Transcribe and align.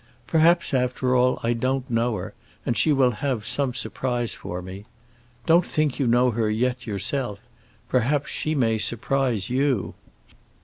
Perhaps, 0.25 0.73
after 0.73 1.15
all, 1.15 1.39
I 1.43 1.53
don't 1.53 1.87
know 1.87 2.15
her, 2.15 2.33
and 2.65 2.75
she 2.75 2.91
will 2.91 3.11
have 3.11 3.45
some 3.45 3.75
surprise 3.75 4.33
for 4.33 4.59
me. 4.59 4.85
Don't 5.45 5.63
think 5.63 5.99
you 5.99 6.07
know 6.07 6.31
her 6.31 6.49
yet, 6.49 6.87
yourself; 6.87 7.39
perhaps 7.87 8.31
she 8.31 8.55
may 8.55 8.79
surprise 8.79 9.51
you. 9.51 9.93